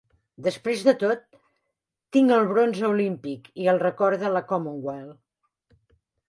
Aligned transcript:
Després 0.45 0.79
de 0.85 0.93
tot, 1.01 1.19
tinc 2.17 2.33
el 2.37 2.47
bronze 2.53 2.89
olímpic 2.95 3.51
i 3.65 3.69
el 3.75 3.83
record 3.85 4.21
de 4.25 4.33
la 4.39 4.43
Commonwealth. 4.55 5.21